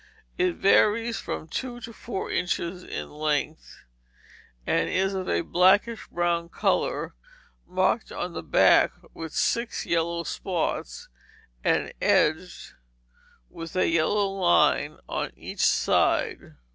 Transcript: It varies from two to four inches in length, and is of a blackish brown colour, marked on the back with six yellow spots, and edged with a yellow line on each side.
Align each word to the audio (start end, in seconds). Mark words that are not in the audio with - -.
It 0.35 0.53
varies 0.55 1.19
from 1.19 1.47
two 1.47 1.79
to 1.81 1.93
four 1.93 2.31
inches 2.31 2.83
in 2.83 3.11
length, 3.11 3.83
and 4.65 4.89
is 4.89 5.13
of 5.13 5.29
a 5.29 5.41
blackish 5.41 6.07
brown 6.07 6.49
colour, 6.49 7.13
marked 7.67 8.11
on 8.11 8.33
the 8.33 8.41
back 8.41 8.93
with 9.13 9.31
six 9.31 9.85
yellow 9.85 10.23
spots, 10.23 11.07
and 11.63 11.93
edged 12.01 12.73
with 13.47 13.75
a 13.75 13.87
yellow 13.89 14.27
line 14.27 14.97
on 15.07 15.33
each 15.35 15.61
side. 15.63 16.55